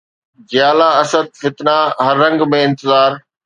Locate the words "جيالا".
0.49-0.87